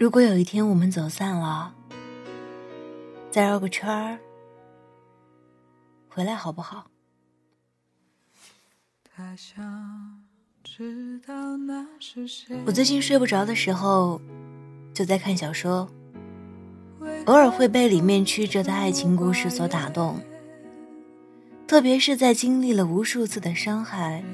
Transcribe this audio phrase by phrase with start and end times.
[0.00, 1.74] 如果有一天我们走散了，
[3.30, 4.18] 再绕个圈儿
[6.08, 6.86] 回来好不好？
[12.64, 14.18] 我最近睡不着的时候，
[14.94, 15.86] 就在看小说，
[17.26, 20.18] 偶尔会被里面曲折的爱情故事所打动。
[21.66, 24.24] 特别是在经历了无数次的伤害、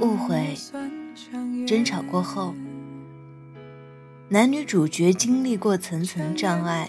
[0.00, 0.56] 误会、
[1.68, 2.52] 争吵过后，
[4.32, 6.88] 男女主角经历过层层障碍，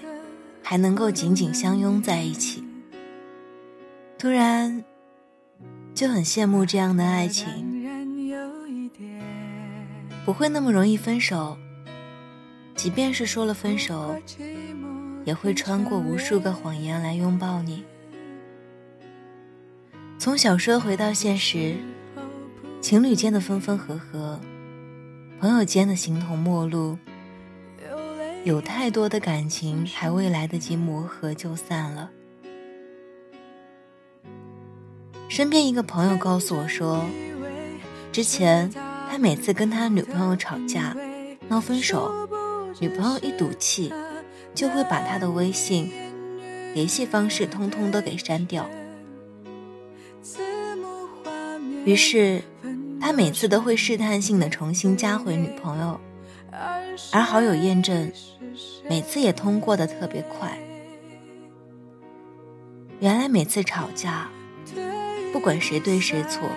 [0.63, 2.63] 还能够紧紧相拥在一起，
[4.17, 4.81] 突然
[5.93, 7.85] 就很羡慕这样的爱情，
[10.23, 11.57] 不会那么容易分手，
[12.75, 14.15] 即便是说了分手，
[15.25, 17.83] 也会穿过无数个谎言来拥抱你。
[20.17, 21.75] 从小说回到现实，
[22.79, 24.39] 情侣间的分分合合，
[25.41, 26.97] 朋友间的形同陌路，
[28.43, 32.11] 有太多的感情还未来得及磨合就散了。
[35.29, 37.05] 身边一个朋友告诉我说，
[38.11, 38.69] 之前
[39.09, 40.93] 他每次跟他女朋友吵架、
[41.47, 42.11] 闹分手，
[42.81, 43.93] 女朋友一赌气，
[44.53, 45.89] 就会把他的微信、
[46.73, 48.69] 联系方式通通都给删掉。
[51.85, 52.41] 于是，
[52.99, 55.99] 他每次都会试探性的重新加回女朋友，
[57.11, 58.11] 而好友验证，
[58.89, 60.57] 每次也通过的特别快。
[62.99, 64.29] 原来每次吵架，
[65.31, 66.49] 不管谁对谁错，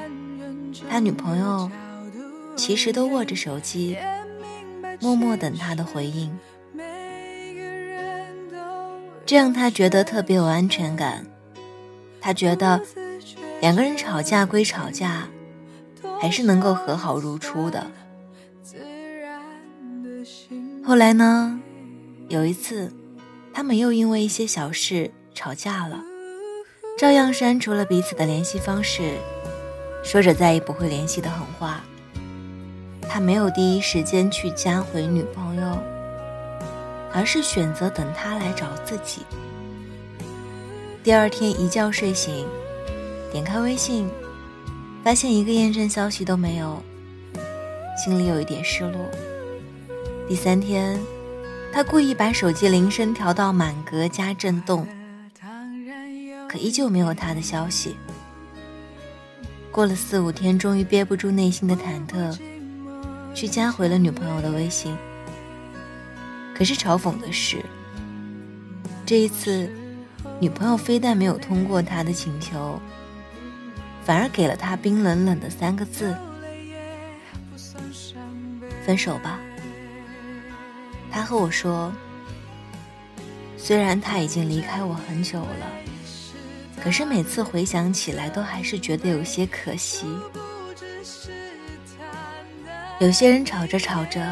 [0.88, 1.70] 他女朋友
[2.56, 3.96] 其实都握着手机，
[5.00, 6.36] 默默等他的回应，
[9.24, 11.26] 这样他觉得特别有安全感，
[12.20, 12.80] 他觉得。
[13.62, 15.26] 两个人吵架归吵架，
[16.20, 17.86] 还是能够和好如初的。
[20.84, 21.58] 后来呢，
[22.28, 22.92] 有一次，
[23.52, 26.02] 他们又因为一些小事吵架了，
[26.98, 29.14] 照样删除了彼此的联系方式，
[30.02, 31.84] 说着再也不会联系的狠话。
[33.08, 35.78] 他没有第一时间去加回女朋友，
[37.12, 39.22] 而是选择等她来找自己。
[41.04, 42.46] 第二天一觉睡醒。
[43.32, 44.08] 点开微信，
[45.04, 46.82] 发现一个验证消息都没有，
[48.02, 49.00] 心里有一点失落。
[50.26, 50.98] 第三天，
[51.76, 54.88] 他故意把手机铃声调到满格加震动，
[56.48, 57.98] 可依旧没有他的消息。
[59.70, 62.34] 过了四五天，终于憋不住内心的忐忑，
[63.34, 64.96] 去加回了女朋友的微信。
[66.54, 67.62] 可是嘲讽的是，
[69.04, 69.70] 这一次，
[70.40, 72.80] 女朋友非但没有通过他的请求。
[74.02, 76.16] 反而给了他冰冷冷的三个字
[78.82, 79.38] ：“分手吧。”
[81.16, 81.90] 他和我说
[83.56, 85.66] ：“虽然他已经离开我很久了，
[86.78, 90.04] 可是每次回想起来，都还是觉得有些可惜。
[92.98, 94.22] 有些人吵着吵着，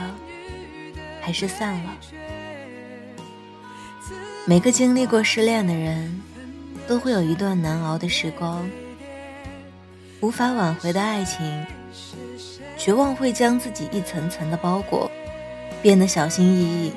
[1.23, 1.97] 还是散了。
[4.45, 6.21] 每个经历过失恋的人，
[6.87, 8.69] 都会有一段难熬的时光。”
[10.21, 11.67] 无法挽回的爱情，
[12.77, 15.11] 绝望会将自己一层层的包裹，
[15.85, 16.93] 变得小心翼翼，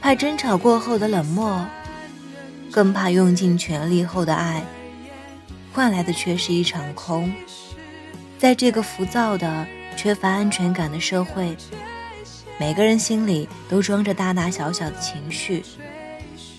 [0.00, 1.62] 怕争吵过后的冷漠，
[2.70, 4.64] 更怕用尽全力后的爱，
[5.70, 7.30] 换来的却是一场空。
[8.38, 9.66] 在这个浮躁的、
[9.98, 11.54] 缺乏安全感的社会，
[12.58, 15.62] 每个人心里都装着大大小小的情绪，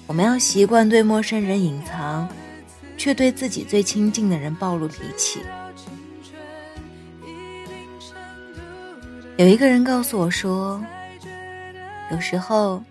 [0.06, 2.30] 我们要习惯对陌生人隐藏。
[2.96, 5.40] 却对自己最亲近的人暴露脾气。
[9.36, 10.80] 有一个人告诉我说，
[12.12, 12.84] 有时候，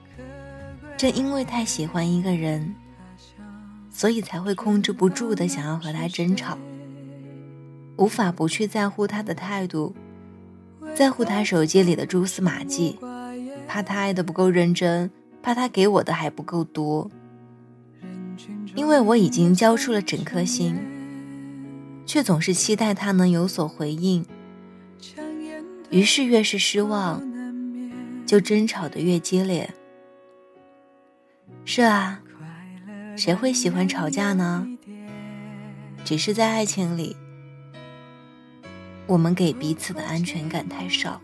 [0.96, 2.74] 正因为太喜欢一个人，
[3.90, 6.58] 所以才会控制不住的想要和他争吵，
[7.96, 9.94] 无法不去在乎他的态度，
[10.96, 12.98] 在乎他手机里的蛛丝马迹，
[13.68, 15.08] 怕他爱的不够认真，
[15.42, 17.08] 怕他给我的还不够多。
[18.74, 20.76] 因为我已经交出了整颗心，
[22.04, 24.26] 却总是期待他能有所回应，
[25.92, 27.22] 于是越是失望，
[28.26, 29.72] 就争吵的越激烈。
[31.66, 32.22] 是啊，
[33.14, 34.66] 谁会喜欢吵架呢？
[36.02, 37.14] 只是在爱情里，
[39.06, 41.20] 我们给彼此的安全感太少。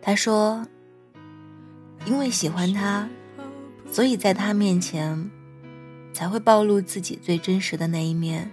[0.00, 0.64] 他说，
[2.04, 3.08] 因为喜欢他。
[3.90, 5.30] 所以在他面前，
[6.12, 8.50] 才会暴露自己最真实的那一面，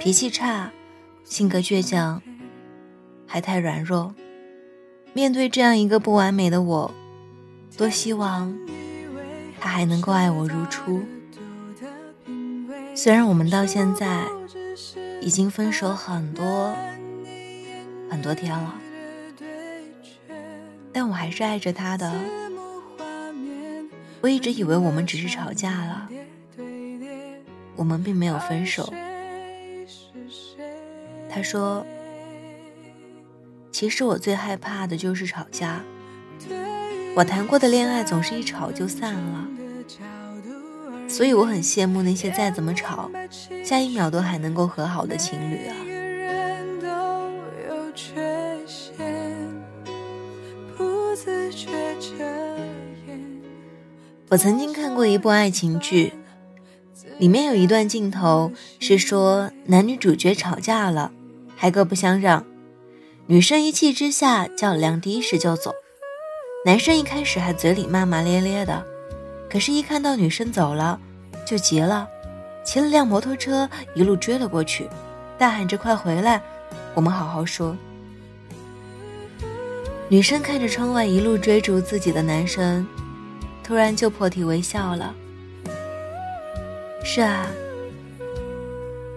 [0.00, 0.72] 脾气差，
[1.28, 2.22] 性格倔强，
[3.26, 4.14] 还太软弱。
[5.12, 6.94] 面对这样一个不完美的我，
[7.76, 8.58] 多希望
[9.60, 11.02] 他还能够爱我如初。
[12.94, 14.24] 虽然我们到现在
[15.20, 16.74] 已经分手很多
[18.10, 18.74] 很多天了，
[20.92, 22.10] 但我还是爱着他的。
[24.22, 26.08] 我一直以为我们只是吵架了，
[27.76, 28.90] 我们并没有分手。
[31.38, 31.86] 他说
[33.70, 35.84] ：“其实我最害怕的就是吵架。
[37.14, 39.46] 我谈过的恋爱总是一吵就散了。”
[41.08, 43.08] 所以我很羡慕那些再怎么吵，
[43.64, 45.76] 下一秒都还能够和好的情侣啊！
[54.28, 56.12] 我曾经看过一部爱情剧，
[57.18, 58.50] 里面有一段镜头
[58.80, 61.12] 是说男女主角吵架了，
[61.60, 62.44] 还各不相让，
[63.26, 65.74] 女生一气之下叫了辆的士就走，
[66.64, 68.86] 男生一开始还嘴里骂骂咧咧的。
[69.50, 71.00] 可是，一看到女生走了，
[71.44, 72.08] 就急了，
[72.64, 74.88] 骑了辆摩托车一路追了过去，
[75.36, 76.40] 大喊着“快回来，
[76.94, 77.76] 我们好好说”。
[80.08, 82.86] 女生看着窗外一路追逐自己的男生，
[83.64, 85.12] 突然就破涕为笑了。
[87.02, 87.48] 是啊，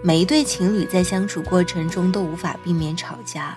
[0.04, 3.56] 每一对情侣在相处过程中都无法避免吵架，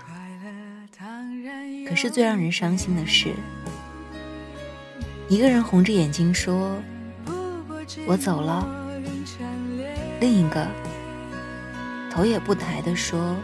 [1.90, 3.34] 可是最让人伤心的是。
[5.28, 6.78] 一个人红着眼睛说
[8.06, 8.64] ：“我走了。”
[10.22, 10.68] 另一个
[12.12, 13.36] 头也不抬的说：“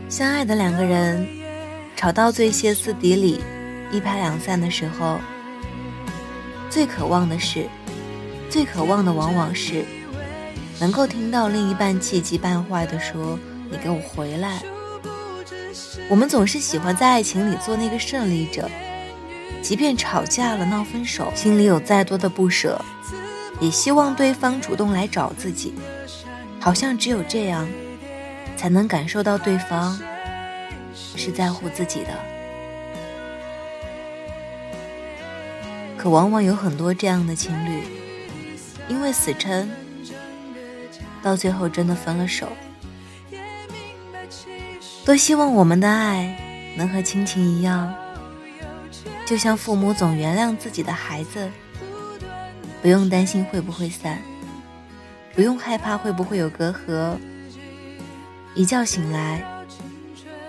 [0.07, 1.27] 相爱的两个人
[1.95, 3.41] 吵到最歇斯底里、
[3.91, 5.19] 一拍两散的时候，
[6.77, 7.67] 最渴望的是，
[8.51, 9.83] 最渴望的往往是
[10.79, 13.39] 能够听到另一半气急败坏的说。
[13.71, 14.61] 你给我回来！
[16.07, 18.69] 我们总是喜欢在爱情里做那个胜利者，
[19.59, 22.79] 即便吵架了、闹分手，心里有再多的不舍，
[23.59, 25.73] 也希望对方主动来找自己，
[26.59, 27.67] 好像只有这样，
[28.55, 29.99] 才能感受到对方
[30.93, 32.36] 是在乎自己的。
[35.97, 37.83] 可往往有很多这样的情侣，
[38.87, 39.69] 因为死撑，
[41.23, 42.47] 到最后真的分了手。
[45.03, 46.37] 多希望我们的爱
[46.77, 47.93] 能和亲情一样，
[49.25, 51.49] 就像父母总原谅自己的孩子，
[52.81, 54.21] 不用担心会不会散，
[55.33, 57.17] 不用害怕会不会有隔阂。
[58.53, 59.41] 一觉醒来，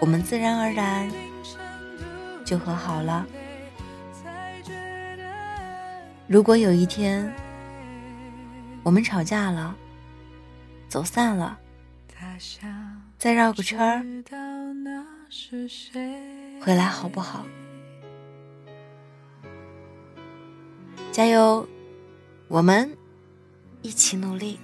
[0.01, 1.11] 我们自然而然
[2.45, 3.27] 就和好了。
[6.29, 7.35] 如果有一天
[8.83, 9.75] 我们吵架了，
[10.87, 11.59] 走散了。
[13.17, 14.05] 再绕个圈儿，
[16.61, 17.47] 回来好不好？
[21.11, 21.67] 加油，
[22.47, 22.95] 我们
[23.81, 24.61] 一起努力。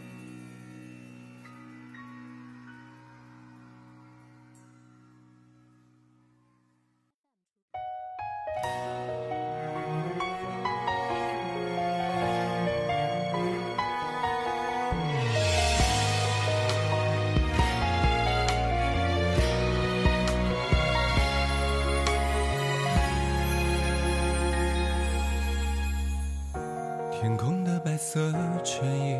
[27.25, 28.31] 天空的白色
[28.63, 29.17] 衬衣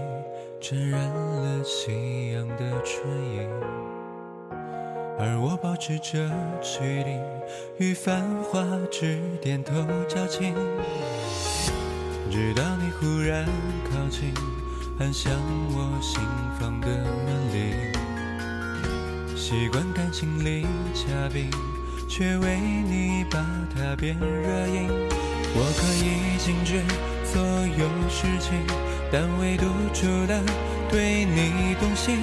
[0.61, 3.39] 沾染了夕阳的春意，
[5.19, 6.31] 而我保持着
[6.61, 7.19] 距离，
[7.79, 9.73] 与繁华只点头
[10.07, 10.55] 交情。
[12.31, 13.47] 直到你忽然
[13.91, 14.35] 靠近，
[15.01, 15.33] 按响
[15.71, 16.21] 我心
[16.61, 17.75] 房的门铃。
[19.35, 21.51] 习惯感情里嘉宾，
[22.07, 23.43] 却为你把
[23.75, 24.91] 它变热饮。
[25.57, 26.85] 我可以静止。
[27.35, 28.55] 所有事情，
[29.11, 30.41] 但唯独除了
[30.89, 32.17] 对你动心，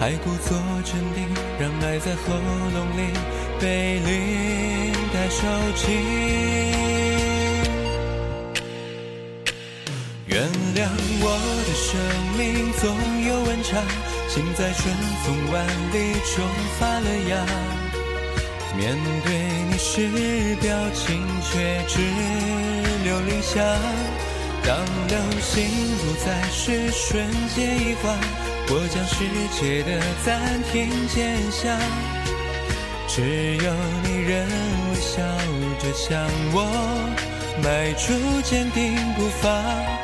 [0.00, 1.28] 还故作镇定，
[1.60, 2.32] 让爱在喉
[2.72, 3.12] 咙里
[3.60, 5.42] 被淋带收
[5.76, 5.84] 紧。
[10.26, 10.88] 原谅
[11.20, 11.28] 我
[11.66, 12.00] 的生
[12.38, 12.88] 命总
[13.28, 13.84] 有温差，
[14.30, 15.94] 心在春风万里
[16.34, 16.42] 中
[16.80, 17.32] 发了芽。
[18.78, 19.28] 面对
[19.70, 21.20] 你时表情
[21.52, 21.52] 却
[21.86, 22.00] 只
[23.04, 23.60] 留零下。
[24.66, 24.78] 当
[25.08, 25.68] 流星
[25.98, 28.16] 不再是瞬间一晃，
[28.70, 29.28] 我将世
[29.60, 31.78] 界的暂停键下，
[33.06, 34.48] 只有你仍
[34.88, 35.20] 微笑
[35.78, 36.56] 着向我
[37.62, 40.03] 迈出坚定步伐。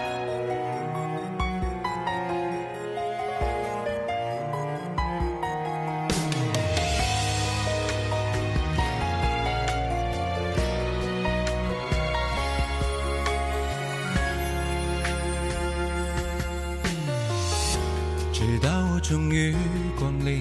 [18.40, 19.54] 直到我终于
[19.98, 20.40] 光临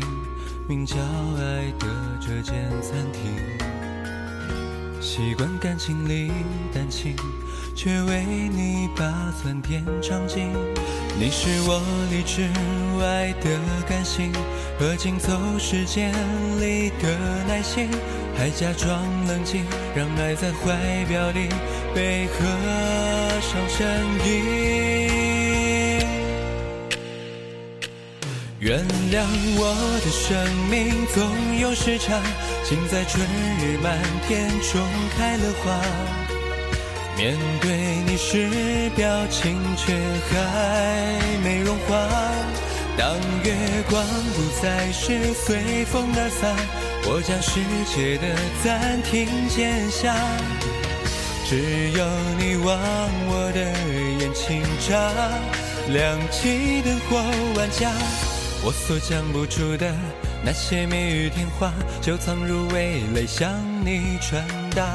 [0.69, 1.85] 名叫爱的
[2.21, 3.29] 这间餐厅，
[5.01, 6.31] 习惯感情里
[6.73, 7.13] 淡情，
[7.75, 9.03] 却为你把
[9.33, 10.47] 酸甜尝尽。
[11.19, 12.47] 你是我理智
[13.01, 14.31] 外的感性，
[14.79, 16.13] 和紧凑时间
[16.57, 17.89] 里的耐心，
[18.33, 21.49] 还假装冷静，让爱在怀表里
[21.93, 22.45] 被合
[23.41, 23.85] 上声
[24.25, 25.28] 音。
[28.59, 29.23] 原谅
[29.55, 29.73] 我
[30.03, 30.35] 的生
[30.69, 32.19] 命总有时差，
[32.65, 33.25] 竟在春
[33.57, 33.97] 日满
[34.27, 34.81] 天中
[35.17, 35.79] 开了花。
[37.15, 37.71] 面对
[38.05, 39.93] 你时，表情却
[40.29, 41.95] 还没融化。
[42.97, 43.55] 当月
[43.89, 44.03] 光
[44.35, 46.53] 不再是随风而散，
[47.05, 47.61] 我将世
[47.95, 50.13] 界的暂停剪下。
[51.45, 52.05] 只有
[52.37, 52.77] 你望
[53.29, 53.61] 我的
[54.19, 55.13] 眼睛眨，
[55.93, 57.23] 亮起灯火
[57.55, 57.89] 万家。
[58.61, 59.95] 我所讲不出的
[60.43, 63.53] 那些蜜语甜话，就藏入味蕾向
[63.85, 64.91] 你传达。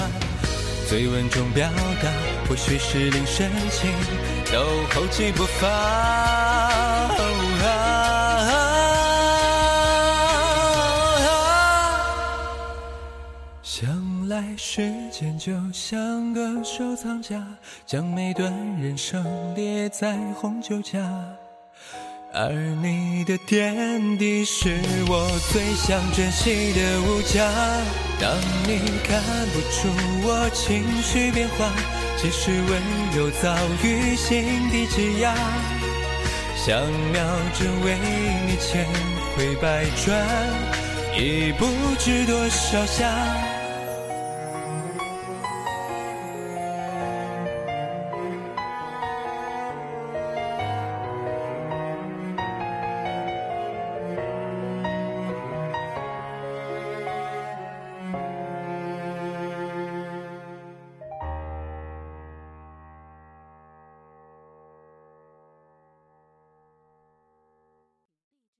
[0.87, 1.68] 最稳重表
[2.02, 2.12] 达，
[2.47, 3.90] 或许是令深情
[4.52, 4.61] 都
[4.94, 7.11] 厚积薄发。
[13.62, 17.42] 想来时间就像个收藏家，
[17.87, 21.00] 将每段人生列在红酒架。
[22.37, 22.50] 而
[22.83, 24.76] 你的点滴是
[25.07, 27.49] 我最想珍惜的物价。
[28.21, 28.37] 当
[28.67, 29.23] 你看
[29.53, 29.88] 不出
[30.26, 31.71] 我情绪变化，
[32.17, 32.83] 其实温
[33.14, 35.33] 柔早于心底挤压。
[36.57, 37.23] 像秒
[37.57, 37.97] 针为
[38.49, 38.85] 你千
[39.37, 40.26] 回百转，
[41.17, 41.67] 已不
[42.00, 43.43] 知多少下。